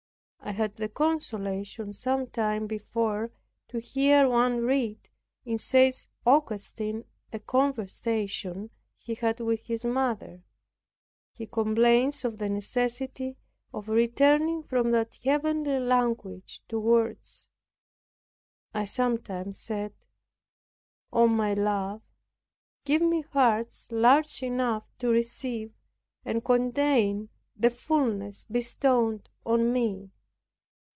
[0.43, 3.31] I had the consolation some time before
[3.69, 5.07] to hear one read
[5.45, 6.07] in St.
[6.25, 10.41] Augustine a conversation he had with his mother.
[11.35, 13.37] He complains of the necessity
[13.71, 17.45] of returning from that heavenly language to words.
[18.73, 19.93] I sometimes said,
[21.13, 22.01] "Oh, my Love,
[22.83, 25.71] give me hearts large enough to receive
[26.25, 30.09] and contain the fulness bestowed on me."